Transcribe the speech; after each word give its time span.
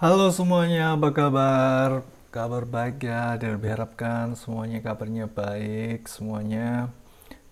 Halo 0.00 0.32
semuanya, 0.32 0.96
apa 0.96 1.12
kabar? 1.12 2.08
Kabar 2.32 2.64
baik 2.64 3.04
ya, 3.04 3.36
dan 3.36 3.60
diharapkan 3.60 4.32
semuanya 4.32 4.80
kabarnya 4.80 5.28
baik, 5.28 6.08
semuanya 6.08 6.88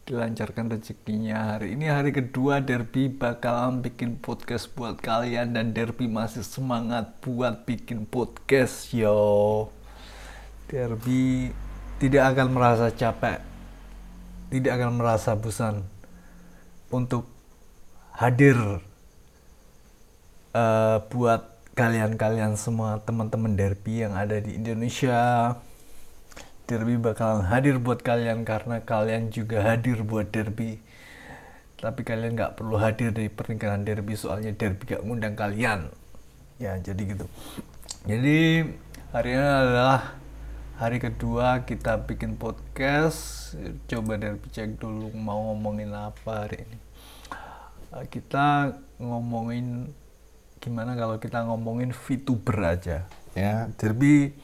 dilancarkan 0.08 0.72
rezekinya. 0.72 1.52
Hari 1.52 1.76
ini 1.76 1.92
hari 1.92 2.08
kedua 2.08 2.64
Derby 2.64 3.12
bakalan 3.12 3.84
bikin 3.84 4.16
podcast 4.16 4.72
buat 4.72 4.96
kalian 4.96 5.52
dan 5.52 5.76
Derby 5.76 6.08
masih 6.08 6.40
semangat 6.40 7.20
buat 7.20 7.68
bikin 7.68 8.08
podcast 8.08 8.96
yo. 8.96 9.68
Derby 10.72 11.52
tidak 12.00 12.32
akan 12.32 12.48
merasa 12.48 12.88
capek, 12.88 13.44
tidak 14.48 14.72
akan 14.72 14.96
merasa 14.96 15.36
bosan 15.36 15.84
untuk 16.88 17.28
hadir 18.16 18.56
uh, 20.56 21.04
buat 21.12 21.57
kalian-kalian 21.78 22.58
semua 22.58 22.98
teman-teman 23.06 23.54
derby 23.54 24.02
yang 24.02 24.18
ada 24.18 24.42
di 24.42 24.58
Indonesia 24.58 25.54
derby 26.66 26.98
bakalan 26.98 27.46
hadir 27.46 27.78
buat 27.78 28.02
kalian 28.02 28.42
karena 28.42 28.82
kalian 28.82 29.30
juga 29.30 29.62
hadir 29.62 30.02
buat 30.02 30.26
derby. 30.26 30.82
Tapi 31.78 32.02
kalian 32.02 32.34
nggak 32.34 32.58
perlu 32.58 32.82
hadir 32.82 33.14
di 33.14 33.30
pernikahan 33.30 33.86
derby 33.86 34.18
soalnya 34.18 34.50
derby 34.50 34.90
gak 34.90 35.06
ngundang 35.06 35.38
kalian. 35.38 35.86
Ya 36.58 36.74
jadi 36.82 36.98
gitu. 36.98 37.30
Jadi 38.10 38.66
hari 39.14 39.38
ini 39.38 39.46
adalah 39.46 40.18
hari 40.82 40.98
kedua 40.98 41.62
kita 41.62 42.02
bikin 42.10 42.34
podcast. 42.34 43.54
Coba 43.86 44.18
derby 44.18 44.50
cek 44.50 44.82
dulu 44.82 45.14
mau 45.14 45.54
ngomongin 45.54 45.94
apa 45.94 46.42
hari 46.42 46.66
ini. 46.66 46.78
Kita 48.10 48.74
ngomongin 48.98 49.94
gimana 50.58 50.98
kalau 50.98 51.22
kita 51.22 51.46
ngomongin 51.46 51.94
VTuber 51.94 52.78
aja? 52.78 53.06
Ya 53.32 53.70
Derby 53.78 54.34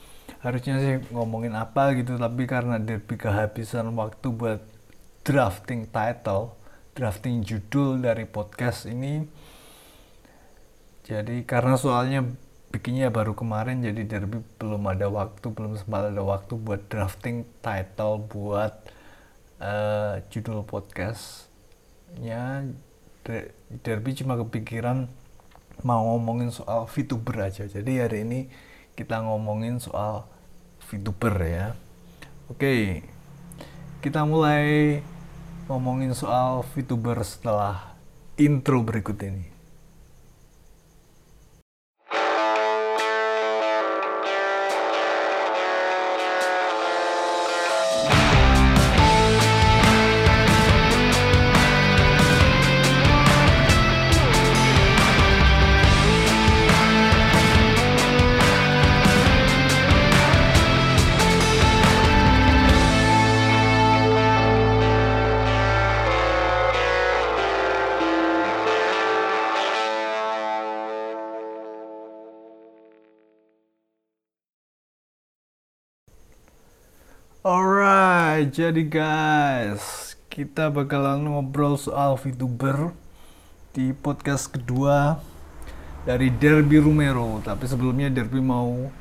harusnya 0.40 0.80
sih 0.80 0.94
ngomongin 1.12 1.56
apa 1.56 1.96
gitu 1.96 2.20
tapi 2.20 2.44
karena 2.44 2.76
Derby 2.76 3.16
kehabisan 3.16 3.88
waktu 3.96 4.28
buat 4.28 4.60
drafting 5.24 5.88
title 5.88 6.52
drafting 6.92 7.40
judul 7.40 8.04
dari 8.04 8.28
podcast 8.28 8.84
ini 8.84 9.24
jadi 11.04 11.44
karena 11.48 11.80
soalnya 11.80 12.28
bikinnya 12.72 13.12
baru 13.12 13.38
kemarin 13.38 13.86
jadi 13.86 14.02
Derby 14.04 14.42
belum 14.58 14.82
ada 14.90 15.06
waktu 15.06 15.46
belum 15.46 15.78
sempat 15.78 16.10
ada 16.10 16.22
waktu 16.26 16.58
buat 16.58 16.90
drafting 16.90 17.46
title 17.62 18.26
buat 18.26 18.74
uh, 19.62 20.18
judul 20.26 20.66
podcastnya. 20.66 22.66
Derby 23.80 24.10
cuma 24.12 24.36
kepikiran 24.36 25.08
mau 25.82 26.14
ngomongin 26.14 26.52
soal 26.52 26.84
VTuber 26.86 27.48
aja. 27.48 27.64
Jadi 27.64 27.98
hari 27.98 28.28
ini 28.28 28.52
kita 28.94 29.24
ngomongin 29.24 29.80
soal 29.80 30.28
VTuber 30.86 31.34
ya. 31.42 31.66
Oke, 32.52 33.02
kita 34.04 34.28
mulai 34.28 35.00
ngomongin 35.64 36.12
soal 36.12 36.60
VTuber 36.76 37.24
setelah 37.24 37.96
intro 38.36 38.84
berikut 38.84 39.16
ini. 39.24 39.53
Jadi 78.54 78.86
guys, 78.86 80.14
kita 80.30 80.70
bakalan 80.70 81.26
ngobrol 81.26 81.74
soal 81.74 82.14
VTuber 82.14 82.94
di 83.74 83.90
podcast 83.90 84.46
kedua 84.46 85.18
dari 86.06 86.30
Derby 86.30 86.78
Romero. 86.78 87.42
Tapi 87.42 87.66
sebelumnya 87.66 88.14
Derby 88.14 88.38
mau 88.38 88.94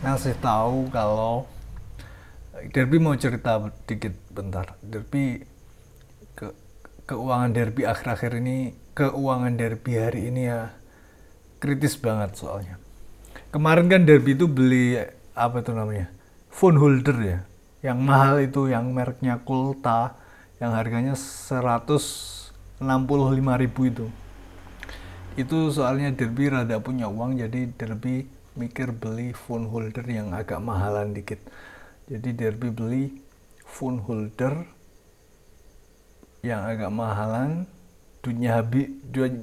ngasih 0.00 0.40
tahu 0.40 0.88
kalau 0.88 1.44
Derby 2.72 2.96
mau 2.96 3.12
cerita 3.20 3.68
dikit 3.84 4.16
bentar. 4.32 4.80
Derby 4.80 5.44
ke 6.32 6.48
keuangan 7.04 7.52
Derby 7.52 7.84
akhir-akhir 7.84 8.40
ini, 8.40 8.72
keuangan 8.96 9.60
Derby 9.60 9.92
hari 10.00 10.32
ini 10.32 10.48
ya 10.48 10.72
kritis 11.60 12.00
banget 12.00 12.40
soalnya. 12.40 12.80
Kemarin 13.52 13.92
kan 13.92 14.08
Derby 14.08 14.32
itu 14.32 14.48
beli 14.48 14.96
apa 15.36 15.60
itu 15.60 15.76
namanya? 15.76 16.08
phone 16.54 16.78
holder 16.78 17.18
ya 17.18 17.38
yang 17.84 18.00
mahal 18.00 18.40
itu 18.40 18.72
yang 18.72 18.96
mereknya 18.96 19.36
Kulta 19.44 20.16
yang 20.56 20.72
harganya 20.72 21.12
165.000 21.12 22.80
itu. 23.92 24.08
Itu 25.36 25.68
soalnya 25.68 26.08
Derby 26.16 26.48
rada 26.48 26.80
punya 26.80 27.12
uang 27.12 27.36
jadi 27.36 27.68
Derby 27.76 28.24
mikir 28.56 28.96
beli 28.96 29.36
phone 29.36 29.68
holder 29.68 30.06
yang 30.08 30.32
agak 30.32 30.64
mahalan 30.64 31.12
dikit. 31.12 31.44
Jadi 32.08 32.32
Derby 32.32 32.72
beli 32.72 33.04
phone 33.68 34.00
holder 34.00 34.64
yang 36.40 36.64
agak 36.64 36.88
mahalan 36.88 37.68
dunia 38.24 38.64
habis 38.64 38.88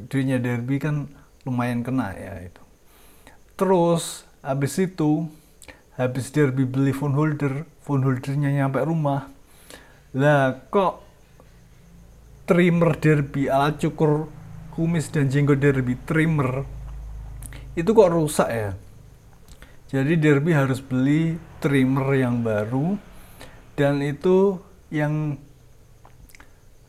dunia 0.09 0.41
Derby 0.41 0.81
kan 0.81 1.05
lumayan 1.45 1.85
kena 1.85 2.17
ya 2.17 2.41
itu. 2.41 2.63
Terus 3.53 4.25
habis 4.41 4.73
itu 4.81 5.29
habis 5.99 6.33
derby 6.33 6.65
beli 6.65 6.95
phone 6.95 7.13
holder 7.13 7.67
phone 7.91 8.07
holdernya 8.07 8.55
nyampe 8.55 8.79
rumah. 8.87 9.27
Lah 10.15 10.55
kok 10.71 11.03
trimmer 12.47 12.95
derby 12.95 13.51
alat 13.51 13.83
cukur 13.83 14.31
kumis 14.71 15.11
dan 15.11 15.27
jenggot 15.27 15.59
derby 15.59 15.99
trimmer 16.07 16.63
itu 17.75 17.91
kok 17.91 18.11
rusak 18.15 18.47
ya? 18.47 18.71
Jadi 19.91 20.15
derby 20.15 20.55
harus 20.55 20.79
beli 20.79 21.35
trimmer 21.59 22.07
yang 22.15 22.39
baru 22.39 22.95
dan 23.75 23.99
itu 23.99 24.55
yang 24.87 25.35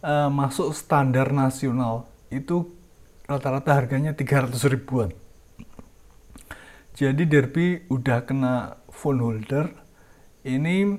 uh, 0.06 0.30
masuk 0.30 0.70
standar 0.70 1.34
nasional. 1.34 2.06
Itu 2.30 2.70
rata-rata 3.26 3.74
harganya 3.74 4.14
300 4.14 4.54
ribuan. 4.70 5.10
Jadi 6.94 7.26
derby 7.26 7.82
udah 7.90 8.22
kena 8.22 8.78
phone 8.94 9.18
holder 9.18 9.81
ini 10.42 10.98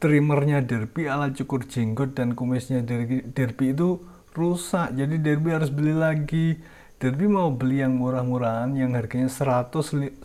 trimmernya 0.00 0.64
Derby 0.64 1.08
ala 1.08 1.32
cukur 1.32 1.64
jenggot 1.64 2.16
dan 2.16 2.36
kumisnya 2.36 2.84
Derby 2.84 3.66
itu 3.72 4.00
rusak. 4.36 4.92
Jadi 4.92 5.16
Derby 5.20 5.52
harus 5.52 5.72
beli 5.72 5.96
lagi. 5.96 6.60
Derby 7.00 7.28
mau 7.28 7.52
beli 7.52 7.84
yang 7.84 8.00
murah-murahan 8.00 8.72
yang 8.76 8.96
harganya 8.96 9.28
100 9.28 10.24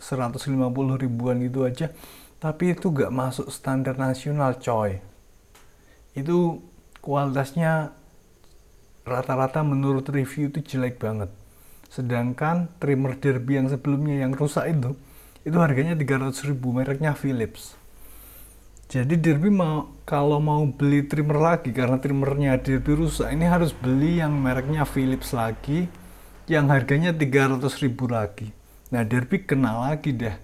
ribuan 1.00 1.40
itu 1.44 1.64
aja. 1.64 1.92
Tapi 2.40 2.72
itu 2.72 2.88
gak 2.88 3.12
masuk 3.12 3.52
standar 3.52 4.00
nasional 4.00 4.56
coy. 4.56 5.00
Itu 6.16 6.64
kualitasnya 7.04 7.92
rata-rata 9.04 9.60
menurut 9.60 10.08
review 10.08 10.48
itu 10.48 10.64
jelek 10.64 10.96
banget. 10.96 11.28
Sedangkan 11.92 12.72
trimmer 12.80 13.16
Derby 13.20 13.60
yang 13.60 13.68
sebelumnya 13.68 14.24
yang 14.24 14.32
rusak 14.32 14.72
itu 14.72 14.96
itu 15.40 15.56
harganya 15.56 15.96
300 15.96 16.52
ribu 16.52 16.76
mereknya 16.76 17.16
Philips 17.16 17.79
jadi 18.90 19.14
Derby 19.14 19.54
mau 19.54 20.02
kalau 20.02 20.42
mau 20.42 20.66
beli 20.66 21.06
trimmer 21.06 21.38
lagi 21.38 21.70
karena 21.70 22.02
trimmernya 22.02 22.58
Derby 22.58 22.98
rusak 22.98 23.30
ini 23.30 23.46
harus 23.46 23.70
beli 23.70 24.18
yang 24.18 24.34
mereknya 24.34 24.82
Philips 24.82 25.30
lagi 25.30 25.86
yang 26.50 26.66
harganya 26.66 27.14
300 27.14 27.62
ribu 27.86 28.10
lagi. 28.10 28.50
Nah 28.90 29.06
Derby 29.06 29.46
kena 29.46 29.78
lagi 29.78 30.10
deh. 30.10 30.34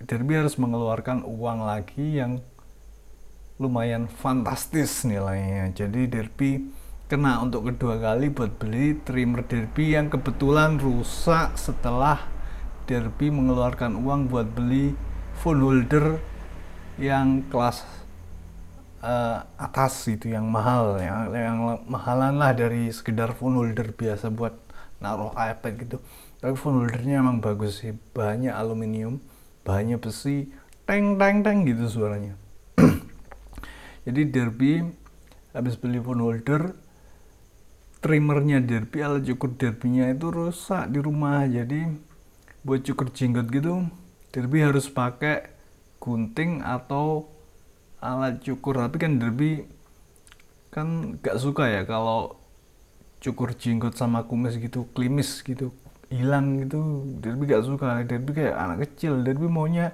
Derby 0.00 0.40
harus 0.40 0.56
mengeluarkan 0.56 1.28
uang 1.28 1.68
lagi 1.68 2.24
yang 2.24 2.40
lumayan 3.60 4.08
fantastis 4.08 5.04
nilainya. 5.04 5.68
Jadi 5.76 6.08
Derby 6.08 6.72
kena 7.12 7.44
untuk 7.44 7.68
kedua 7.68 8.00
kali 8.00 8.32
buat 8.32 8.56
beli 8.56 8.96
trimmer 9.04 9.44
Derby 9.44 9.92
yang 9.92 10.08
kebetulan 10.08 10.80
rusak 10.80 11.52
setelah 11.60 12.24
Derby 12.88 13.28
mengeluarkan 13.28 14.00
uang 14.00 14.32
buat 14.32 14.48
beli 14.56 14.96
phone 15.36 15.60
holder 15.60 16.37
yang 16.98 17.46
kelas 17.46 17.86
uh, 19.02 19.46
atas 19.54 19.94
itu 20.10 20.34
yang 20.34 20.46
mahal 20.50 20.98
ya. 20.98 21.30
Yang 21.30 21.86
mahalan 21.86 22.36
lah 22.36 22.52
dari 22.52 22.90
sekedar 22.90 23.32
phone 23.38 23.54
holder 23.58 23.94
biasa 23.94 24.34
buat 24.34 24.58
naruh 24.98 25.30
iPad 25.34 25.72
gitu. 25.78 25.96
Tapi 26.42 26.54
phone 26.58 26.82
holdernya 26.82 27.22
emang 27.22 27.38
bagus 27.38 27.82
sih. 27.82 27.94
Bahannya 28.14 28.50
aluminium 28.50 29.22
bahannya 29.62 30.00
besi 30.00 30.50
teng 30.88 31.16
teng 31.20 31.46
teng 31.46 31.66
gitu 31.66 31.86
suaranya. 31.86 32.34
Jadi 34.06 34.22
Derby 34.28 34.82
habis 35.54 35.78
beli 35.78 36.02
phone 36.02 36.22
holder 36.22 36.74
trimmernya 37.98 38.62
Derby 38.62 39.02
alat 39.02 39.26
cukur 39.26 39.54
Derbynya 39.54 40.10
itu 40.10 40.30
rusak 40.34 40.90
di 40.90 40.98
rumah. 40.98 41.46
Jadi 41.46 41.86
buat 42.66 42.82
cukur 42.82 43.14
jenggot 43.14 43.48
gitu 43.54 43.86
Derby 44.34 44.60
harus 44.60 44.90
pakai 44.90 45.57
gunting 45.98 46.62
atau 46.62 47.28
alat 47.98 48.40
cukur. 48.42 48.78
Tapi 48.78 48.96
kan 48.98 49.18
Derby 49.18 49.66
kan 50.70 51.18
gak 51.18 51.38
suka 51.38 51.66
ya 51.66 51.82
kalau 51.82 52.38
cukur 53.18 53.50
jenggot 53.58 53.98
sama 53.98 54.22
kumis 54.30 54.56
gitu 54.62 54.86
klimis 54.94 55.42
gitu 55.42 55.74
hilang 56.08 56.64
gitu. 56.64 57.04
Derby 57.18 57.50
gak 57.50 57.66
suka. 57.66 58.02
Derby 58.06 58.30
kayak 58.32 58.56
anak 58.56 58.78
kecil. 58.88 59.20
Derby 59.26 59.50
maunya 59.50 59.92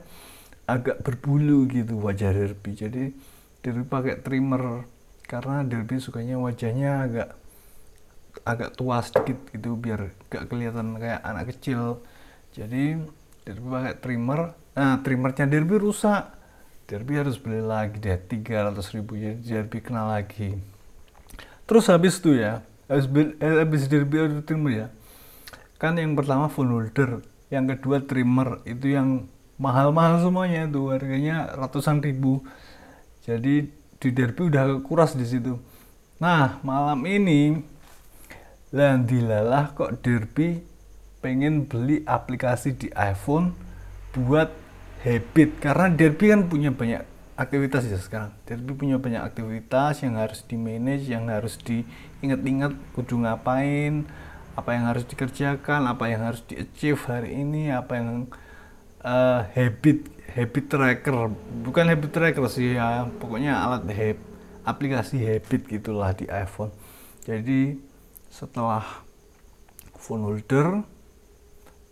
agak 0.65 1.05
berbulu 1.05 1.69
gitu 1.69 2.01
wajah 2.01 2.33
Derby. 2.33 2.77
Jadi 2.77 3.05
Derby 3.65 3.85
pakai 3.85 4.21
trimmer 4.21 4.85
karena 5.25 5.65
Derby 5.65 5.97
sukanya 5.97 6.37
wajahnya 6.37 7.09
agak 7.09 7.29
agak 8.45 8.77
tua 8.77 9.01
sedikit 9.01 9.41
gitu 9.57 9.79
biar 9.79 10.13
gak 10.29 10.53
kelihatan 10.53 11.01
kayak 11.01 11.21
anak 11.25 11.55
kecil. 11.57 12.05
Jadi 12.53 13.01
Derby 13.49 13.67
pakai 13.73 13.95
trimmer 14.01 14.53
nah 14.75 14.99
trimmernya 15.01 15.47
Derby 15.47 15.79
rusak. 15.79 16.35
Derby 16.85 17.17
harus 17.17 17.41
beli 17.41 17.65
lagi 17.65 17.97
deh 17.97 18.21
300 18.21 18.77
ribu 18.93 19.17
jadi 19.17 19.41
Derby 19.41 19.81
kena 19.81 20.05
lagi. 20.13 20.61
Terus 21.65 21.89
habis 21.89 22.21
itu 22.21 22.37
ya 22.37 22.61
habis, 22.85 23.09
eh, 23.41 23.55
habis 23.65 23.89
Derby 23.89 24.21
ada 24.21 24.45
trimmer 24.45 24.73
ya 24.85 24.89
kan 25.81 25.97
yang 25.97 26.13
pertama 26.13 26.53
phone 26.53 26.73
holder 26.73 27.25
yang 27.49 27.69
kedua 27.69 28.05
trimmer 28.05 28.61
itu 28.69 28.93
yang 28.93 29.29
mahal-mahal 29.57 30.21
semuanya 30.21 30.67
itu 30.67 30.91
harganya 30.91 31.55
ratusan 31.55 32.03
ribu. 32.03 32.43
Jadi 33.25 33.71
di 34.01 34.09
Derby 34.13 34.53
udah 34.53 34.85
kuras 34.85 35.17
di 35.17 35.25
situ. 35.25 35.57
Nah 36.21 36.61
malam 36.61 37.01
ini 37.09 37.57
landilalah 38.75 39.73
kok 39.73 40.03
Derby 40.03 40.61
pengen 41.23 41.65
beli 41.65 42.03
aplikasi 42.05 42.77
di 42.77 42.89
iPhone 42.93 43.55
buat 44.13 44.64
habit. 45.05 45.61
Karena 45.61 45.87
Derby 45.93 46.33
kan 46.33 46.49
punya 46.49 46.73
banyak 46.73 47.05
aktivitas 47.37 47.85
ya 47.87 48.01
sekarang. 48.01 48.33
Derby 48.49 48.73
punya 48.73 48.97
banyak 48.97 49.21
aktivitas 49.21 50.01
yang 50.03 50.17
harus 50.17 50.41
di 50.49 50.57
manage 50.57 51.07
yang 51.13 51.29
harus 51.29 51.61
diingat-ingat 51.61 52.73
kudu 52.97 53.21
ngapain 53.21 54.09
apa 54.55 54.71
yang 54.71 54.87
harus 54.87 55.03
dikerjakan 55.05 55.91
apa 55.91 56.05
yang 56.09 56.31
harus 56.31 56.47
di 56.47 56.63
achieve 56.63 57.03
hari 57.11 57.43
ini 57.43 57.75
apa 57.75 57.99
yang 57.99 58.09
uh, 59.05 59.45
habit 59.53 60.09
habit 60.33 60.65
tracker. 60.73 61.31
Bukan 61.63 61.85
habit 61.91 62.11
tracker 62.11 62.47
sih 62.49 62.79
ya 62.79 63.05
pokoknya 63.21 63.61
alat 63.61 63.85
habit 63.91 64.19
aplikasi 64.65 65.21
habit 65.21 65.69
gitulah 65.69 66.17
di 66.17 66.25
iPhone. 66.31 66.73
Jadi 67.27 67.77
setelah 68.33 69.05
phone 69.99 70.25
holder 70.27 70.83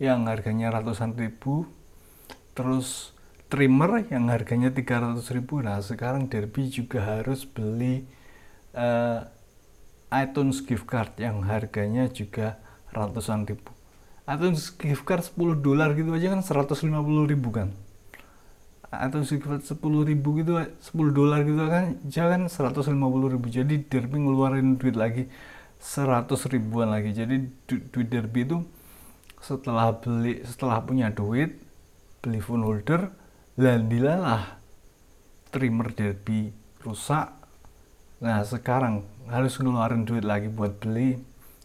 yang 0.02 0.26
harganya 0.26 0.74
ratusan 0.74 1.14
ribu 1.14 1.68
terus 2.52 3.12
trimmer 3.52 4.08
yang 4.08 4.32
harganya 4.32 4.72
300 4.72 5.20
ribu. 5.36 5.60
Nah 5.60 5.76
sekarang 5.84 6.24
Derby 6.32 6.72
juga 6.72 7.04
harus 7.04 7.44
beli 7.44 8.08
uh, 8.72 9.28
iTunes 10.08 10.64
gift 10.64 10.88
card 10.88 11.16
yang 11.20 11.44
harganya 11.44 12.08
juga 12.08 12.56
ratusan 12.96 13.44
ribu. 13.44 13.72
iTunes 14.24 14.72
gift 14.72 15.04
card 15.04 15.24
10 15.24 15.60
dolar 15.60 15.92
gitu 15.92 16.14
aja 16.16 16.32
kan 16.32 16.40
150 16.40 17.32
ribu 17.32 17.48
kan. 17.52 17.68
iTunes 18.92 19.28
gift 19.32 19.44
card 19.44 19.64
10 19.64 20.08
ribu 20.08 20.28
gitu 20.40 20.52
10 20.56 21.16
dolar 21.16 21.44
gitu 21.44 21.64
kan 21.68 22.00
jangan 22.08 22.48
150 22.48 22.88
ribu. 23.36 23.46
Jadi 23.52 23.84
Derby 23.84 24.16
ngeluarin 24.16 24.80
duit 24.80 24.96
lagi 24.96 25.28
100 25.76 26.28
ribuan 26.52 26.88
lagi. 26.88 27.12
Jadi 27.12 27.36
duit 27.68 28.08
Derby 28.08 28.48
itu 28.48 28.64
setelah 29.44 29.92
beli 29.92 30.40
setelah 30.46 30.80
punya 30.80 31.10
duit 31.12 31.71
beli 32.22 32.38
phone 32.38 32.62
holder 32.62 33.10
dan 33.58 33.90
dilalah 33.90 34.62
trimmer 35.50 35.90
Derby 35.90 36.54
rusak. 36.80 37.34
Nah 38.22 38.40
sekarang 38.46 39.02
harus 39.26 39.58
ngeluarin 39.58 40.06
duit 40.06 40.22
lagi 40.22 40.46
buat 40.46 40.78
beli 40.78 41.18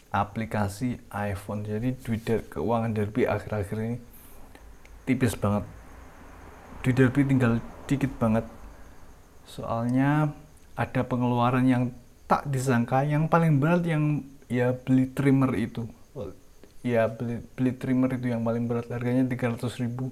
aplikasi 0.09 0.97
iPhone. 1.13 1.61
Jadi 1.61 1.93
duit 2.01 2.25
der 2.25 2.41
keuangan 2.49 2.91
Derby 2.91 3.29
akhir-akhir 3.29 3.77
ini 3.77 3.97
tipis 5.05 5.37
banget. 5.37 5.63
Di 6.81 6.91
Derby 6.91 7.21
tinggal 7.23 7.61
dikit 7.85 8.11
banget. 8.17 8.43
Soalnya 9.47 10.33
ada 10.75 11.01
pengeluaran 11.05 11.63
yang 11.63 11.93
tak 12.25 12.49
disangka. 12.49 13.05
Yang 13.05 13.29
paling 13.31 13.61
berat 13.61 13.85
yang 13.87 14.25
ya 14.51 14.75
beli 14.75 15.07
trimmer 15.13 15.53
itu. 15.55 15.87
Ya 16.81 17.07
beli, 17.07 17.43
beli 17.55 17.71
trimmer 17.77 18.11
itu 18.17 18.33
yang 18.33 18.43
paling 18.43 18.67
berat. 18.67 18.91
Harganya 18.91 19.23
300 19.23 19.63
ribu 19.79 20.11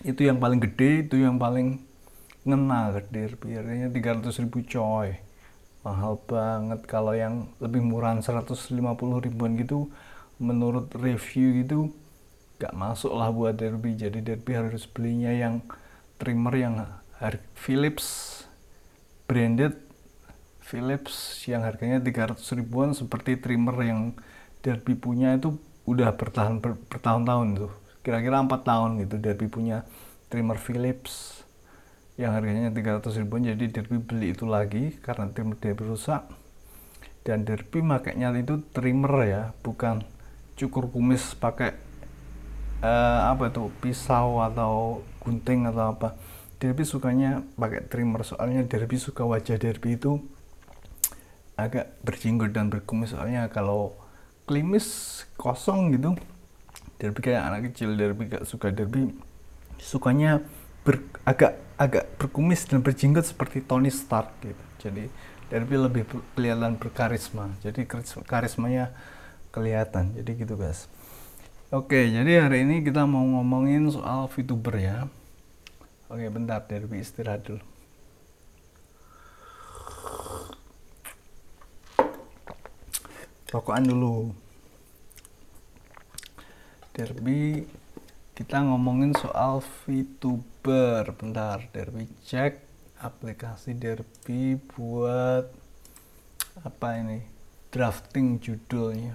itu 0.00 0.24
yang 0.24 0.40
paling 0.40 0.60
gede 0.60 1.04
itu 1.08 1.20
yang 1.20 1.36
paling 1.36 1.84
ngena 2.48 2.96
gede 2.96 3.36
harganya 3.36 3.88
300 3.92 4.42
ribu 4.46 4.64
coy. 4.64 5.20
Mahal 5.84 6.20
banget. 6.24 6.80
Kalau 6.88 7.12
yang 7.16 7.48
lebih 7.60 7.80
murah 7.84 8.16
150 8.16 8.72
ribuan 9.24 9.56
gitu 9.60 9.92
menurut 10.40 10.88
review 10.96 11.64
gitu 11.64 11.78
gak 12.60 12.72
masuk 12.76 13.12
lah 13.12 13.28
buat 13.32 13.56
Derby. 13.56 13.96
Jadi 13.96 14.24
Derby 14.24 14.56
harus 14.56 14.88
belinya 14.88 15.32
yang 15.32 15.64
trimmer 16.20 16.52
yang 16.56 16.74
Philips 17.56 18.40
branded 19.28 19.76
Philips 20.64 21.44
yang 21.50 21.66
harganya 21.66 21.98
300 22.00 22.40
ribuan 22.56 22.96
seperti 22.96 23.36
trimmer 23.36 23.76
yang 23.84 24.16
Derby 24.64 24.94
punya 24.96 25.34
itu 25.34 25.58
udah 25.84 26.14
bertahan 26.14 26.62
ber, 26.62 26.78
bertahun-tahun 26.88 27.48
tuh 27.58 27.72
kira-kira 28.00 28.40
empat 28.40 28.64
tahun 28.64 29.00
gitu. 29.04 29.20
Derby 29.20 29.46
punya 29.48 29.84
trimmer 30.32 30.56
Philips 30.56 31.44
yang 32.20 32.36
harganya 32.36 32.68
300 32.68 33.16
ribuan 33.24 33.48
jadi 33.48 33.64
Derby 33.72 33.96
beli 33.96 34.36
itu 34.36 34.44
lagi 34.44 34.96
karena 35.00 35.32
trimmer 35.32 35.56
Derby 35.56 35.88
rusak. 35.88 36.28
Dan 37.24 37.44
Derby 37.44 37.84
makanya 37.84 38.32
itu 38.36 38.64
trimmer 38.72 39.12
ya 39.28 39.42
bukan 39.60 40.04
cukur 40.56 40.88
kumis 40.92 41.36
pakai 41.36 41.76
uh, 42.84 43.32
apa 43.32 43.48
itu 43.48 43.68
pisau 43.80 44.40
atau 44.44 45.04
gunting 45.24 45.68
atau 45.68 45.96
apa. 45.96 46.16
Derby 46.60 46.84
sukanya 46.84 47.40
pakai 47.56 47.88
trimmer 47.88 48.20
soalnya 48.20 48.60
Derby 48.68 49.00
suka 49.00 49.24
wajah 49.24 49.56
Derby 49.56 49.96
itu 49.96 50.20
agak 51.56 51.96
berjenggot 52.04 52.52
dan 52.52 52.68
berkumis. 52.68 53.16
Soalnya 53.16 53.48
kalau 53.48 53.96
klimis 54.44 55.20
kosong 55.40 55.96
gitu 55.96 56.16
derby 57.00 57.24
kayak 57.24 57.42
anak 57.48 57.72
kecil 57.72 57.96
derby 57.96 58.28
gak 58.28 58.44
suka 58.44 58.68
derby 58.68 59.08
sukanya 59.80 60.44
ber, 60.84 61.00
agak 61.24 61.56
agak 61.80 62.04
berkumis 62.20 62.68
dan 62.68 62.84
berjenggot 62.84 63.24
seperti 63.24 63.64
Tony 63.64 63.88
Stark 63.88 64.36
gitu. 64.44 64.64
Jadi 64.84 65.08
derby 65.48 65.76
lebih 65.80 66.04
kelihatan 66.36 66.76
berkarisma. 66.76 67.48
Jadi 67.64 67.88
karismanya 68.28 68.92
kelihatan. 69.48 70.12
Jadi 70.12 70.44
gitu 70.44 70.60
guys. 70.60 70.92
Oke 71.72 72.12
jadi 72.12 72.44
hari 72.44 72.68
ini 72.68 72.84
kita 72.84 73.08
mau 73.08 73.24
ngomongin 73.24 73.88
soal 73.88 74.28
VTuber 74.28 74.76
ya. 74.76 75.08
Oke 76.12 76.28
bentar 76.28 76.60
derby 76.68 77.00
istirahat 77.00 77.48
dulu. 77.48 77.64
Rokokan 83.50 83.82
dulu 83.82 84.30
Derby 86.90 87.62
kita 88.34 88.64
ngomongin 88.66 89.14
soal 89.14 89.62
VTuber. 89.84 91.06
Bentar 91.14 91.62
Derby 91.70 92.10
cek 92.26 92.58
aplikasi 92.98 93.78
Derby 93.78 94.58
buat 94.74 95.46
apa 96.66 96.88
ini? 96.98 97.22
Drafting 97.70 98.42
judulnya. 98.42 99.14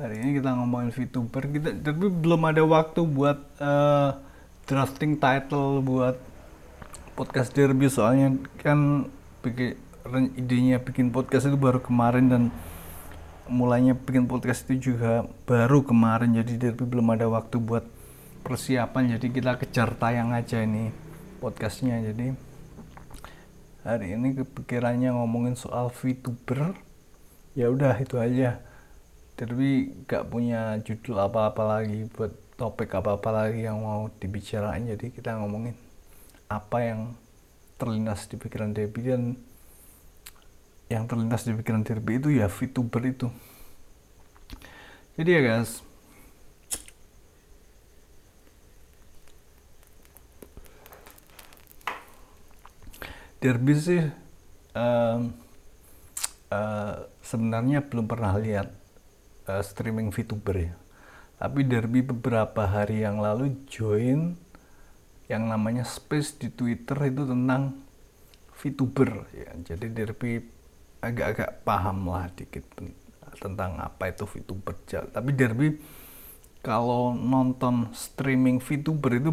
Hari 0.00 0.24
ini 0.24 0.40
kita 0.40 0.56
ngomongin 0.56 0.90
VTuber. 0.96 1.50
Kita 1.52 1.70
Derby 1.76 2.08
belum 2.08 2.42
ada 2.48 2.64
waktu 2.64 3.04
buat 3.04 3.38
uh, 3.60 4.16
drafting 4.64 5.20
title 5.20 5.84
buat 5.84 6.16
podcast 7.12 7.52
Derby. 7.52 7.92
Soalnya 7.92 8.40
kan 8.64 9.12
bikin 9.44 9.76
idenya 10.34 10.80
bikin 10.82 11.12
podcast 11.12 11.46
itu 11.46 11.58
baru 11.60 11.78
kemarin 11.78 12.26
dan 12.32 12.42
mulainya 13.50 13.98
bikin 13.98 14.30
podcast 14.30 14.66
itu 14.70 14.92
juga 14.92 15.26
baru 15.48 15.82
kemarin 15.82 16.34
jadi 16.38 16.68
Derby 16.70 16.86
belum 16.86 17.14
ada 17.14 17.26
waktu 17.26 17.58
buat 17.58 17.84
persiapan. 18.42 19.16
Jadi 19.16 19.26
kita 19.30 19.56
kejar 19.56 19.94
tayang 19.96 20.34
aja 20.34 20.60
ini 20.60 20.90
podcastnya. 21.38 22.02
Jadi 22.02 22.34
hari 23.86 24.18
ini 24.18 24.34
kepikirannya 24.42 25.14
ngomongin 25.14 25.54
soal 25.54 25.88
VTuber. 25.88 26.74
Ya 27.54 27.70
udah 27.70 27.96
itu 28.02 28.18
aja. 28.18 28.60
Derby 29.38 30.04
gak 30.04 30.28
punya 30.28 30.76
judul 30.84 31.18
apa-apa 31.18 31.80
lagi 31.80 32.04
buat 32.12 32.30
topik 32.60 32.92
apa-apa 32.94 33.30
lagi 33.32 33.64
yang 33.64 33.80
mau 33.80 34.10
dibicarain. 34.20 34.84
Jadi 34.86 35.10
kita 35.14 35.38
ngomongin 35.40 35.74
apa 36.52 36.78
yang 36.84 37.00
terlintas 37.80 38.28
di 38.28 38.36
pikiran 38.36 38.76
Derby 38.76 39.08
dan 39.08 39.34
yang 40.92 41.08
terlintas 41.08 41.48
di 41.48 41.56
pikiran 41.56 41.82
Derby 41.82 42.20
itu 42.20 42.28
ya 42.28 42.52
VTuber 42.52 43.02
itu 43.08 43.32
jadi 45.16 45.30
ya 45.32 45.40
guys 45.40 45.80
Derby 53.42 53.74
sih 53.74 53.98
um, 54.78 55.34
uh, 56.46 56.94
sebenarnya 57.26 57.82
belum 57.82 58.06
pernah 58.06 58.38
lihat 58.38 58.70
uh, 59.50 59.62
streaming 59.66 60.14
VTuber 60.14 60.56
ya. 60.62 60.74
Tapi 61.42 61.66
Derby 61.66 62.06
beberapa 62.06 62.70
hari 62.70 63.02
yang 63.02 63.18
lalu 63.18 63.66
join 63.66 64.38
yang 65.26 65.50
namanya 65.50 65.82
space 65.82 66.38
di 66.38 66.54
Twitter 66.54 66.94
itu 67.02 67.26
tentang 67.26 67.82
VTuber 68.62 69.26
ya. 69.34 69.50
Jadi 69.74 69.90
Derby 69.90 70.38
agak-agak 71.02 71.66
paham 71.66 72.06
lah 72.08 72.30
dikit 72.32 72.62
tentang 73.36 73.76
apa 73.82 74.14
itu 74.14 74.24
VTuber. 74.24 74.74
Tapi 74.86 75.30
Derby 75.34 75.68
kalau 76.62 77.10
nonton 77.12 77.90
streaming 77.90 78.62
VTuber 78.62 79.18
itu 79.18 79.30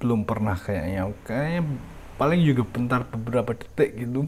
belum 0.00 0.24
pernah 0.24 0.56
kayaknya. 0.56 1.12
Kayaknya 1.28 1.62
paling 2.16 2.40
juga 2.40 2.62
bentar 2.64 3.00
beberapa 3.04 3.52
detik 3.52 4.00
gitu. 4.00 4.24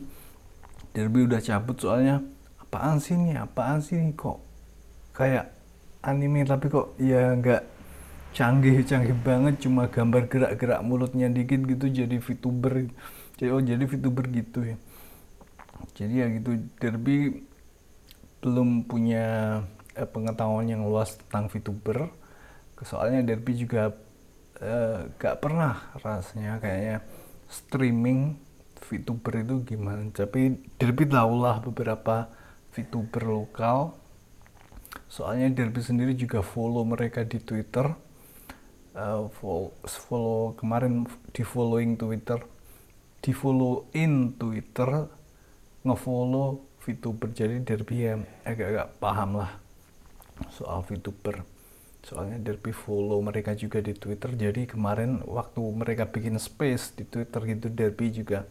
Derby 0.92 1.24
udah 1.28 1.40
cabut 1.40 1.76
soalnya 1.80 2.24
apaan 2.60 3.00
sih 3.00 3.16
nih 3.16 3.40
apaan 3.40 3.84
sih 3.84 4.00
nih 4.00 4.16
kok 4.16 4.42
kayak 5.12 5.52
anime 6.04 6.44
tapi 6.44 6.66
kok 6.68 6.92
ya 7.00 7.36
nggak 7.36 7.62
canggih-canggih 8.36 9.16
banget 9.24 9.64
cuma 9.64 9.88
gambar 9.88 10.28
gerak-gerak 10.28 10.80
mulutnya 10.84 11.32
dikit 11.32 11.64
gitu 11.64 11.88
jadi 11.88 12.16
VTuber 12.20 12.92
jadi 13.40 13.50
oh 13.52 13.62
jadi 13.64 13.80
VTuber 13.80 14.24
gitu 14.28 14.60
ya 14.64 14.76
jadi 15.96 16.14
ya 16.24 16.26
gitu 16.38 16.60
Derby 16.80 17.44
belum 18.44 18.84
punya 18.86 19.58
eh, 19.96 20.08
pengetahuan 20.08 20.68
yang 20.68 20.84
luas 20.86 21.16
tentang 21.16 21.48
VTuber. 21.48 22.08
Soalnya 22.84 23.24
Derby 23.24 23.56
juga 23.56 23.96
eh, 24.60 25.08
gak 25.16 25.40
pernah 25.40 25.96
rasanya 26.04 26.60
kayaknya 26.60 27.00
streaming 27.48 28.36
VTuber 28.78 29.42
itu 29.42 29.76
gimana. 29.76 30.06
Tapi 30.12 30.60
Derby 30.76 31.08
tahulah 31.08 31.64
beberapa 31.64 32.28
VTuber 32.76 33.24
lokal. 33.24 33.96
Soalnya 35.08 35.48
Derby 35.52 35.80
sendiri 35.80 36.12
juga 36.12 36.44
follow 36.44 36.84
mereka 36.84 37.24
di 37.24 37.40
Twitter. 37.40 37.88
Uh, 38.96 39.28
follow, 39.28 39.76
follow 39.84 40.56
kemarin 40.56 41.04
di 41.36 41.44
following 41.44 42.00
Twitter 42.00 42.40
di 43.26 43.34
follow 43.34 43.90
in 43.90 44.38
Twitter 44.38 45.08
ngefollow 45.86 46.60
VTuber. 46.82 47.30
Jadi 47.32 47.62
Derby 47.62 47.96
ya 48.02 48.14
agak-agak 48.42 48.98
paham 48.98 49.40
lah 49.40 49.56
soal 50.50 50.82
VTuber. 50.82 51.46
Soalnya 52.06 52.38
Derby 52.38 52.70
follow 52.70 53.18
mereka 53.22 53.54
juga 53.54 53.82
di 53.82 53.94
Twitter. 53.94 54.34
Jadi 54.34 54.70
kemarin 54.70 55.22
waktu 55.26 55.58
mereka 55.58 56.06
bikin 56.06 56.38
space 56.38 56.94
di 56.94 57.02
Twitter 57.06 57.42
gitu 57.46 57.66
Derby 57.70 58.14
juga 58.14 58.46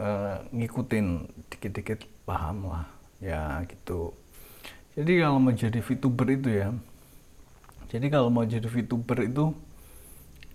uh, 0.00 0.44
ngikutin 0.52 1.06
dikit-dikit 1.52 2.04
paham 2.24 2.72
lah. 2.72 2.86
Ya 3.20 3.60
gitu. 3.68 4.16
Jadi 4.96 5.20
kalau 5.20 5.38
mau 5.40 5.52
jadi 5.52 5.80
VTuber 5.80 6.28
itu 6.32 6.48
ya 6.52 6.72
jadi 7.88 8.06
kalau 8.12 8.28
mau 8.28 8.44
jadi 8.44 8.68
VTuber 8.68 9.24
itu 9.24 9.56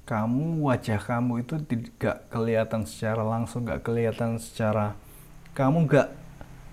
kamu 0.05 0.69
wajah 0.69 1.01
kamu 1.01 1.41
itu 1.41 1.57
tidak 1.65 2.29
kelihatan 2.29 2.85
secara 2.85 3.25
langsung 3.25 3.65
nggak 3.65 3.81
kelihatan 3.81 4.37
secara 4.37 4.93
kamu 5.53 5.85
nggak 5.85 6.09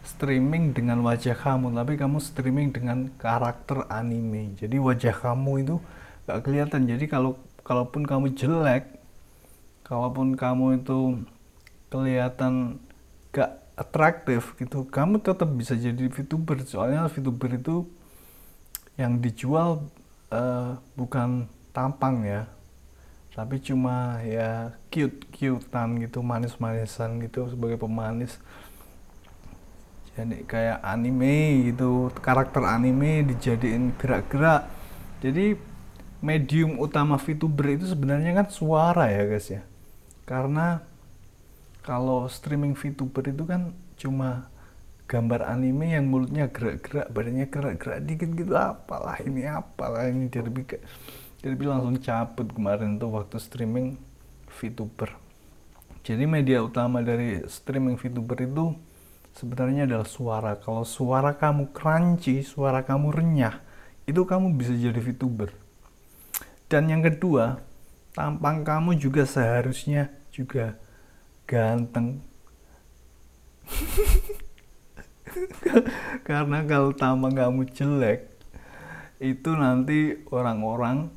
streaming 0.00 0.72
dengan 0.72 1.04
wajah 1.04 1.36
kamu 1.36 1.76
tapi 1.76 2.00
kamu 2.00 2.18
streaming 2.18 2.72
dengan 2.72 3.12
karakter 3.20 3.84
anime. 3.92 4.56
Jadi 4.56 4.80
wajah 4.80 5.12
kamu 5.12 5.52
itu 5.64 5.76
nggak 6.24 6.38
kelihatan. 6.40 6.88
Jadi 6.88 7.04
kalau 7.04 7.36
kalaupun 7.60 8.08
kamu 8.08 8.32
jelek 8.32 8.88
kalaupun 9.84 10.38
kamu 10.38 10.80
itu 10.80 11.20
kelihatan 11.90 12.78
gak 13.34 13.58
atraktif 13.74 14.54
gitu 14.54 14.86
kamu 14.86 15.20
tetap 15.20 15.48
bisa 15.52 15.76
jadi 15.76 16.08
VTuber. 16.08 16.64
Soalnya 16.64 17.04
VTuber 17.12 17.60
itu 17.60 17.84
yang 18.96 19.20
dijual 19.20 19.84
uh, 20.32 20.80
bukan 20.96 21.48
tampang 21.72 22.24
ya 22.26 22.42
tapi 23.30 23.62
cuma 23.62 24.18
ya 24.26 24.74
cute 24.90 25.22
cutean 25.30 26.02
gitu 26.02 26.18
manis 26.20 26.58
manisan 26.58 27.22
gitu 27.22 27.46
sebagai 27.46 27.78
pemanis 27.78 28.42
jadi 30.20 30.44
kayak 30.44 30.78
anime 30.84 31.72
gitu 31.72 32.12
karakter 32.20 32.60
anime 32.60 33.24
dijadiin 33.24 33.96
gerak-gerak. 33.96 34.68
Jadi 35.24 35.56
medium 36.20 36.76
utama 36.76 37.16
VTuber 37.16 37.80
itu 37.80 37.88
sebenarnya 37.88 38.36
kan 38.36 38.46
suara 38.52 39.08
ya 39.08 39.24
guys 39.24 39.48
ya. 39.48 39.62
Karena 40.28 40.84
kalau 41.80 42.28
streaming 42.28 42.76
VTuber 42.76 43.32
itu 43.32 43.48
kan 43.48 43.72
cuma 43.96 44.52
gambar 45.08 45.48
anime 45.48 45.90
yang 45.90 46.06
mulutnya 46.06 46.46
gerak-gerak, 46.46 47.10
badannya 47.10 47.50
gerak-gerak 47.50 47.98
dikit 48.06 48.30
gitu, 48.36 48.54
apalah 48.54 49.18
ini, 49.24 49.42
apalah 49.42 50.06
ini. 50.06 50.30
Derby 50.30 50.62
Derby 51.40 51.64
langsung 51.66 51.98
cabut 51.98 52.52
kemarin 52.52 53.00
tuh 53.00 53.10
waktu 53.16 53.40
streaming 53.40 53.96
VTuber. 54.60 55.16
Jadi 56.04 56.24
media 56.28 56.60
utama 56.62 57.00
dari 57.00 57.42
streaming 57.48 57.96
VTuber 57.96 58.38
itu 58.44 58.76
sebenarnya 59.36 59.86
adalah 59.86 60.08
suara. 60.08 60.52
Kalau 60.58 60.82
suara 60.82 61.36
kamu 61.36 61.70
crunchy, 61.74 62.42
suara 62.42 62.82
kamu 62.82 63.14
renyah, 63.14 63.62
itu 64.06 64.26
kamu 64.26 64.54
bisa 64.54 64.74
jadi 64.74 64.98
VTuber. 64.98 65.50
Dan 66.70 66.86
yang 66.86 67.02
kedua, 67.02 67.58
tampang 68.14 68.62
kamu 68.66 68.98
juga 68.98 69.26
seharusnya 69.26 70.10
juga 70.30 70.78
ganteng 71.46 72.22
karena 76.26 76.58
kalau 76.66 76.90
tampang 76.94 77.34
kamu 77.34 77.66
jelek 77.70 78.30
itu 79.22 79.50
nanti 79.54 80.18
orang-orang 80.30 81.10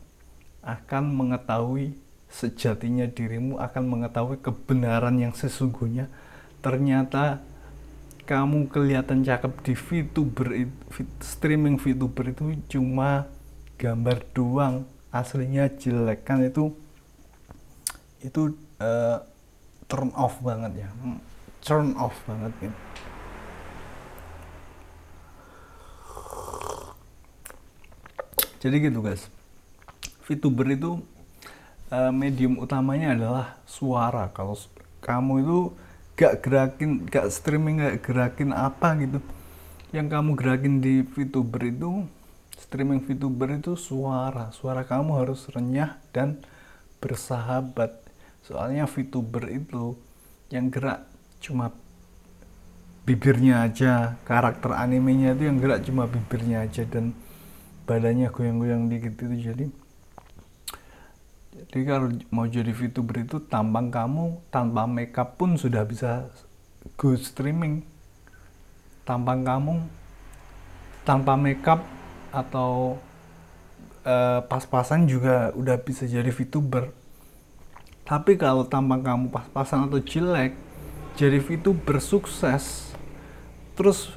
akan 0.61 1.03
mengetahui 1.13 1.97
sejatinya 2.29 3.05
dirimu 3.05 3.61
akan 3.61 3.83
mengetahui 3.89 4.37
kebenaran 4.41 5.17
yang 5.21 5.33
sesungguhnya 5.33 6.09
ternyata 6.65 7.41
kamu 8.23 8.71
kelihatan 8.71 9.23
cakep 9.23 9.51
di 9.63 9.73
VTuber 9.75 10.47
streaming 11.19 11.75
VTuber 11.75 12.31
itu 12.31 12.55
cuma 12.71 13.27
gambar 13.75 14.23
doang 14.31 14.87
aslinya 15.11 15.67
jelek 15.75 16.23
kan 16.23 16.39
itu 16.41 16.71
itu 18.23 18.55
uh, 18.79 19.19
turn 19.91 20.09
off 20.15 20.39
banget 20.39 20.87
ya 20.87 20.89
hmm, 20.89 21.19
turn 21.59 21.91
off 21.99 22.15
banget 22.23 22.51
gitu. 22.63 22.77
Jadi 28.63 28.79
gitu 28.79 29.03
guys. 29.03 29.27
VTuber 30.23 30.71
itu 30.71 31.03
uh, 31.91 32.15
medium 32.15 32.55
utamanya 32.63 33.11
adalah 33.11 33.59
suara. 33.67 34.31
Kalau 34.31 34.55
kamu 35.03 35.43
itu 35.43 35.59
gak 36.13 36.45
gerakin 36.45 37.09
gak 37.09 37.27
streaming 37.33 37.81
gak 37.81 38.05
gerakin 38.05 38.53
apa 38.53 38.93
gitu. 39.01 39.19
Yang 39.93 40.07
kamu 40.09 40.31
gerakin 40.37 40.73
di 40.81 41.05
VTuber 41.05 41.61
itu 41.69 42.05
streaming 42.57 43.01
VTuber 43.05 43.61
itu 43.61 43.73
suara. 43.77 44.49
Suara 44.53 44.85
kamu 44.85 45.21
harus 45.21 45.45
renyah 45.49 45.97
dan 46.13 46.41
bersahabat. 46.97 48.01
Soalnya 48.45 48.89
VTuber 48.89 49.49
itu 49.53 49.97
yang 50.49 50.69
gerak 50.73 51.05
cuma 51.41 51.73
bibirnya 53.05 53.65
aja. 53.67 54.17
Karakter 54.25 54.73
animenya 54.73 55.37
itu 55.37 55.49
yang 55.49 55.57
gerak 55.61 55.85
cuma 55.85 56.09
bibirnya 56.09 56.65
aja 56.65 56.85
dan 56.87 57.13
badannya 57.83 58.31
goyang-goyang 58.31 58.87
dikit 58.87 59.19
itu 59.19 59.51
jadi 59.51 59.65
jadi 61.53 61.85
kalau 61.85 62.09
mau 62.33 62.49
jadi 62.49 62.73
VTuber 62.73 63.29
itu 63.29 63.37
tampang 63.37 63.93
kamu 63.93 64.41
tanpa 64.49 64.89
makeup 64.89 65.37
pun 65.37 65.53
sudah 65.53 65.85
bisa 65.85 66.25
go 66.97 67.13
streaming. 67.13 67.85
Tampang 69.05 69.45
kamu 69.45 69.85
tanpa 71.05 71.37
makeup 71.37 71.85
atau 72.33 72.97
uh, 74.01 74.41
pas-pasan 74.49 75.05
juga 75.05 75.53
udah 75.53 75.77
bisa 75.77 76.09
jadi 76.09 76.33
VTuber. 76.33 76.89
Tapi 78.01 78.33
kalau 78.33 78.65
tampang 78.65 79.05
kamu 79.05 79.29
pas-pasan 79.29 79.85
atau 79.85 80.01
jelek, 80.01 80.57
jadi 81.13 81.37
itu 81.37 81.71
bersukses, 81.71 82.91
terus 83.77 84.09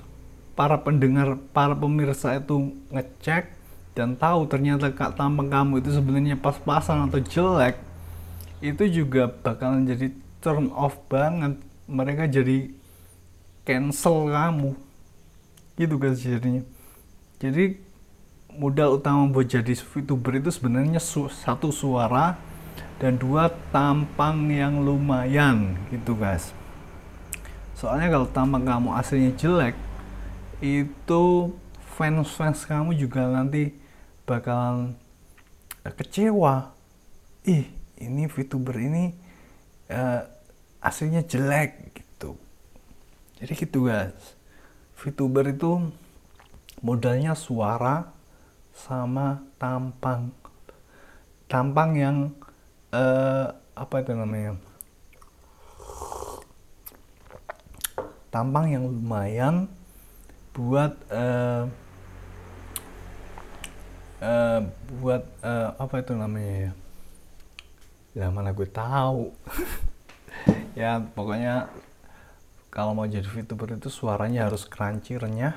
para 0.57 0.81
pendengar 0.81 1.37
para 1.52 1.76
pemirsa 1.76 2.40
itu 2.40 2.73
ngecek 2.88 3.55
dan 3.96 4.12
tahu 4.12 4.44
ternyata 4.44 4.92
kak 4.92 5.16
tampang 5.16 5.48
kamu 5.48 5.80
itu 5.80 5.96
sebenarnya 5.96 6.36
pas-pasan 6.36 7.08
atau 7.08 7.16
jelek 7.16 7.80
itu 8.60 8.84
juga 9.02 9.32
bakalan 9.32 9.88
jadi 9.88 10.12
turn 10.44 10.68
off 10.76 11.00
banget. 11.08 11.56
Mereka 11.88 12.28
jadi 12.28 12.68
cancel 13.64 14.28
kamu. 14.28 14.76
Gitu 15.80 15.94
guys 15.96 16.20
jadinya. 16.20 16.60
Jadi 17.40 17.80
modal 18.52 19.00
utama 19.00 19.28
buat 19.32 19.48
jadi 19.48 19.72
VTuber 19.72 20.44
itu 20.44 20.52
sebenarnya 20.52 21.00
su 21.00 21.28
satu 21.32 21.68
suara 21.72 22.36
dan 23.00 23.16
dua 23.20 23.52
tampang 23.72 24.48
yang 24.52 24.80
lumayan 24.84 25.76
gitu 25.88 26.16
guys. 26.16 26.52
Soalnya 27.76 28.12
kalau 28.12 28.28
tampang 28.28 28.64
kamu 28.64 28.88
aslinya 28.92 29.32
jelek 29.36 29.76
itu 30.64 31.52
fans-fans 31.96 32.64
kamu 32.64 32.96
juga 32.96 33.28
nanti 33.28 33.86
bakalan 34.26 34.99
kecewa. 35.87 36.75
Ih 37.47 37.71
ini 38.02 38.26
VTuber 38.26 38.76
ini 38.76 39.14
uh, 39.88 40.23
aslinya 40.83 41.23
jelek 41.23 41.95
gitu. 41.95 42.35
Jadi 43.38 43.52
gitu 43.54 43.87
guys. 43.87 44.35
VTuber 44.99 45.54
itu 45.54 45.78
modalnya 46.83 47.38
suara 47.38 48.11
sama 48.75 49.47
tampang. 49.56 50.35
Tampang 51.47 51.90
yang 51.95 52.16
uh, 52.90 53.54
apa 53.78 53.95
itu 54.02 54.12
namanya? 54.12 54.59
Tampang 58.35 58.66
yang 58.68 58.85
lumayan 58.90 59.71
buat 60.52 60.92
uh, 61.09 61.71
uh, 64.20 64.61
buat 65.00 65.23
uh, 65.42 65.76
apa 65.76 66.00
itu 66.00 66.12
namanya 66.16 66.54
ya? 66.54 66.73
Ya 68.16 68.26
mana 68.32 68.52
gue 68.52 68.68
tahu. 68.68 69.32
Ya 70.76 71.00
pokoknya 71.00 71.73
kalau 72.68 72.92
mau 72.92 73.08
jadi 73.08 73.25
VTuber 73.25 73.80
itu 73.80 73.88
suaranya 73.88 74.44
harus 74.44 74.68
crunchy 74.68 75.16
renyah 75.16 75.56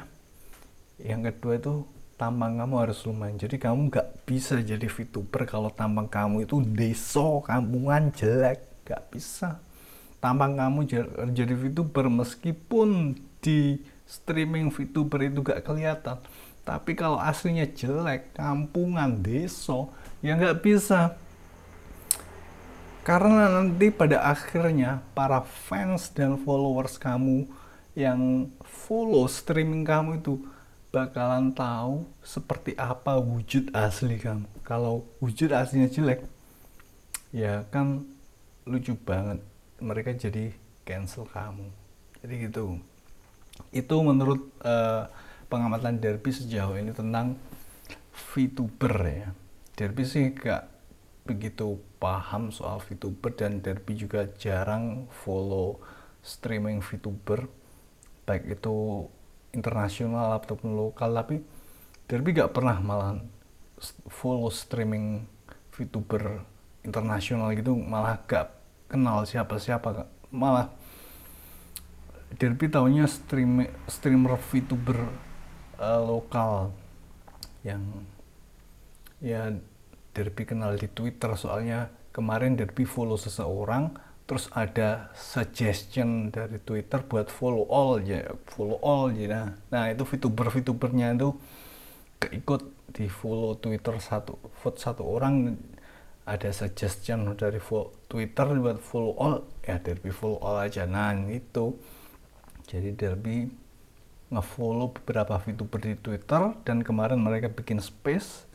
yang 1.00 1.24
kedua 1.24 1.60
itu 1.60 1.84
tampang 2.20 2.60
kamu 2.60 2.76
harus 2.84 3.00
lumayan. 3.08 3.40
Jadi 3.40 3.56
kamu 3.56 3.88
nggak 3.88 4.28
bisa 4.28 4.60
jadi 4.60 4.84
VTuber 4.84 5.48
kalau 5.48 5.72
tampang 5.72 6.12
kamu 6.12 6.44
itu 6.44 6.60
deso 6.60 7.40
kampungan 7.44 8.12
jelek. 8.12 8.64
Nggak 8.84 9.04
bisa. 9.12 9.64
Tampang 10.20 10.60
kamu 10.60 10.80
jadi 11.32 11.56
VTuber 11.56 12.12
meskipun 12.12 13.16
di 13.40 13.80
streaming 14.04 14.68
VTuber 14.68 15.32
itu 15.32 15.40
gak 15.40 15.64
kelihatan 15.64 16.20
tapi 16.70 16.94
kalau 16.94 17.18
aslinya 17.18 17.66
jelek 17.66 18.38
kampungan 18.38 19.26
deso 19.26 19.90
ya 20.22 20.38
nggak 20.38 20.62
bisa 20.62 21.18
karena 23.02 23.50
nanti 23.50 23.90
pada 23.90 24.22
akhirnya 24.22 25.02
para 25.18 25.42
fans 25.42 26.14
dan 26.14 26.38
followers 26.38 27.02
kamu 27.02 27.50
yang 27.98 28.54
follow 28.62 29.26
streaming 29.26 29.82
kamu 29.82 30.22
itu 30.22 30.38
bakalan 30.94 31.50
tahu 31.54 32.06
seperti 32.22 32.74
apa 32.78 33.18
wujud 33.18 33.74
asli 33.74 34.18
kamu. 34.18 34.46
Kalau 34.66 35.06
wujud 35.22 35.50
aslinya 35.54 35.90
jelek, 35.90 36.22
ya 37.34 37.66
kan 37.74 38.06
lucu 38.70 38.94
banget. 38.94 39.42
Mereka 39.82 40.18
jadi 40.18 40.54
cancel 40.86 41.26
kamu. 41.30 41.66
Jadi 42.22 42.34
gitu. 42.46 42.78
Itu 43.74 43.96
menurut 44.06 44.54
uh, 44.62 45.10
pengamatan 45.50 45.98
Derby 45.98 46.30
sejauh 46.30 46.78
ini 46.78 46.94
tentang 46.94 47.36
VTuber 48.14 48.96
ya. 49.10 49.30
Derby 49.74 50.06
sih 50.06 50.32
gak 50.32 50.70
begitu 51.26 51.82
paham 51.98 52.54
soal 52.54 52.78
VTuber 52.80 53.34
dan 53.34 53.60
Derby 53.60 53.98
juga 53.98 54.30
jarang 54.38 55.10
follow 55.10 55.82
streaming 56.22 56.86
VTuber. 56.86 57.50
Baik 58.30 58.62
itu 58.62 59.10
internasional 59.50 60.38
ataupun 60.38 60.78
lokal 60.78 61.18
tapi 61.18 61.42
Derby 62.06 62.38
gak 62.38 62.54
pernah 62.54 62.78
malah 62.78 63.18
follow 64.06 64.54
streaming 64.54 65.26
VTuber 65.74 66.46
internasional 66.86 67.50
gitu. 67.58 67.74
Malah 67.74 68.22
gak 68.30 68.54
kenal 68.90 69.26
siapa-siapa 69.26 70.06
malah 70.30 70.70
Derby 72.38 72.70
tahunya 72.70 73.10
stream 73.10 73.66
streamer 73.90 74.38
VTuber 74.38 75.29
uh, 75.80 76.02
lokal 76.04 76.76
yang 77.64 77.82
ya 79.24 79.52
Derby 80.12 80.44
kenal 80.44 80.76
di 80.76 80.92
Twitter. 80.92 81.32
Soalnya 81.40 81.90
kemarin 82.12 82.60
Derby 82.60 82.84
follow 82.84 83.16
seseorang 83.16 83.96
terus 84.30 84.46
ada 84.54 85.10
suggestion 85.18 86.30
dari 86.30 86.62
Twitter 86.62 87.02
buat 87.02 87.34
follow 87.34 87.66
all 87.66 87.98
ya 88.06 88.30
follow 88.46 88.78
all 88.86 89.10
ya. 89.10 89.58
Nah 89.74 89.84
itu 89.90 90.06
VTuber 90.06 90.54
VTubernya 90.54 91.18
itu 91.18 91.34
keikut 92.22 92.62
di 92.94 93.10
follow 93.10 93.58
Twitter 93.58 93.98
satu 93.98 94.38
vote 94.62 94.78
satu 94.78 95.02
orang. 95.02 95.58
Ada 96.30 96.54
suggestion 96.54 97.26
dari 97.34 97.58
Twitter 98.06 98.48
buat 98.62 98.78
follow 98.78 99.18
all 99.18 99.50
ya 99.66 99.82
Derby 99.82 100.14
follow 100.14 100.38
all 100.46 100.62
aja. 100.62 100.86
Nah 100.86 101.18
itu. 101.26 101.74
Jadi 102.70 102.94
Derby 102.94 103.50
ngefollow 104.30 104.94
beberapa 104.94 105.42
VTuber 105.42 105.82
di 105.82 105.96
Twitter 105.98 106.54
dan 106.62 106.86
kemarin 106.86 107.18
mereka 107.18 107.50
bikin 107.50 107.82
space 107.82 108.46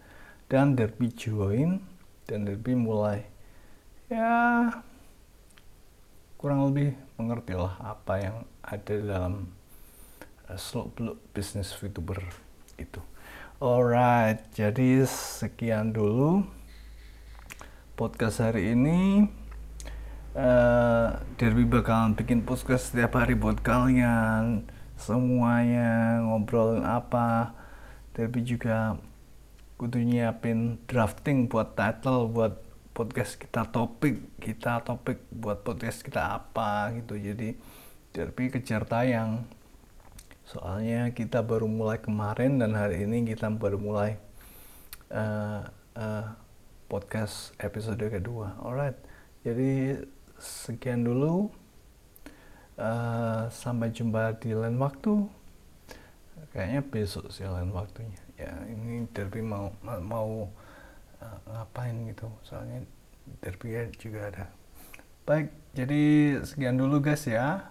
dan 0.46 0.78
Derby 0.78 1.10
join 1.10 1.82
dan 2.30 2.46
Derby 2.46 2.78
mulai 2.78 3.26
ya 4.06 4.70
kurang 6.38 6.70
lebih 6.70 6.94
mengerti 7.18 7.58
lah 7.58 7.74
apa 7.82 8.14
yang 8.22 8.36
ada 8.62 8.94
dalam 8.94 9.50
uh, 10.46 10.58
slow 10.60 10.92
beluk 10.94 11.18
bisnis 11.32 11.72
VTuber 11.74 12.20
itu. 12.76 13.00
Alright, 13.62 14.44
jadi 14.52 15.06
sekian 15.08 15.94
dulu 15.94 16.44
podcast 17.96 18.42
hari 18.44 18.76
ini. 18.76 19.30
Uh, 20.34 21.14
Derby 21.38 21.62
bakalan 21.62 22.18
bikin 22.18 22.42
podcast 22.42 22.90
setiap 22.90 23.14
hari 23.14 23.38
buat 23.38 23.62
kalian 23.62 24.66
semuanya 25.04 26.24
ngobrolin 26.24 26.80
apa. 26.80 27.52
Derby 28.16 28.40
juga 28.40 28.96
kudu 29.76 30.00
nyiapin 30.00 30.80
drafting 30.88 31.50
buat 31.50 31.76
title 31.76 32.30
buat 32.32 32.62
podcast 32.94 33.36
kita 33.36 33.66
topik 33.74 34.38
kita 34.38 34.86
topik 34.86 35.20
buat 35.28 35.60
podcast 35.60 36.00
kita 36.00 36.40
apa 36.40 36.94
gitu. 36.96 37.20
Jadi 37.20 37.52
derby 38.16 38.48
kejar 38.48 38.88
tayang. 38.88 39.44
Soalnya 40.48 41.12
kita 41.12 41.44
baru 41.44 41.68
mulai 41.68 42.00
kemarin 42.00 42.60
dan 42.60 42.72
hari 42.72 43.04
ini 43.04 43.28
kita 43.28 43.52
baru 43.52 43.76
mulai 43.76 44.16
uh, 45.12 45.68
uh, 45.96 46.26
podcast 46.88 47.52
episode 47.60 48.00
kedua. 48.08 48.56
Alright. 48.62 48.96
Jadi 49.44 50.00
sekian 50.40 51.04
dulu 51.04 51.63
uh, 52.78 53.50
sampai 53.50 53.90
jumpa 53.90 54.38
di 54.38 54.54
lain 54.54 54.78
waktu. 54.78 55.26
Kayaknya 56.54 56.80
besok 56.86 57.34
sih 57.34 57.46
lain 57.46 57.74
waktunya. 57.74 58.20
Ya 58.38 58.54
ini 58.70 59.10
derby 59.10 59.42
mau 59.42 59.74
mau 59.82 60.50
uh, 61.18 61.38
ngapain 61.50 61.94
gitu. 62.10 62.30
Soalnya 62.46 62.86
derby 63.42 63.90
juga 63.98 64.30
ada. 64.30 64.44
Baik 65.26 65.50
jadi 65.74 66.02
sekian 66.46 66.78
dulu 66.78 67.02
guys 67.02 67.26
ya. 67.26 67.70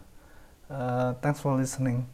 Uh, 0.68 1.14
thanks 1.20 1.44
for 1.44 1.54
listening 1.56 2.08